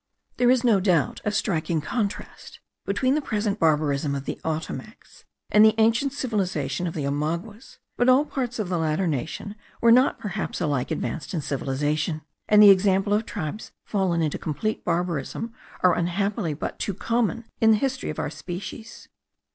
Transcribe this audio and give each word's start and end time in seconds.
There 0.37 0.49
is 0.49 0.63
no 0.63 0.79
doubt 0.79 1.21
a 1.23 1.31
striking 1.31 1.79
contrast 1.79 2.59
between 2.87 3.13
the 3.13 3.21
present 3.21 3.59
barbarism 3.59 4.15
of 4.15 4.25
the 4.25 4.41
Ottomacs 4.43 5.25
and 5.51 5.63
the 5.63 5.75
ancient 5.77 6.11
civilization 6.11 6.87
of 6.87 6.95
the 6.95 7.05
Omaguas; 7.05 7.77
but 7.97 8.09
all 8.09 8.25
parts 8.25 8.57
of 8.57 8.67
the 8.67 8.79
latter 8.79 9.05
nation 9.05 9.53
were 9.79 9.91
not 9.91 10.17
perhaps 10.17 10.59
alike 10.59 10.89
advanced 10.89 11.35
in 11.35 11.41
civilization, 11.41 12.23
and 12.49 12.63
the 12.63 12.71
example 12.71 13.13
of 13.13 13.27
tribes 13.27 13.73
fallen 13.85 14.23
into 14.23 14.39
complete 14.39 14.83
barbarism 14.83 15.53
are 15.83 15.93
unhappily 15.93 16.55
but 16.55 16.79
too 16.79 16.95
common 16.95 17.45
in 17.59 17.69
the 17.69 17.77
history 17.77 18.09
of 18.09 18.17
our 18.17 18.31
species. 18.31 19.07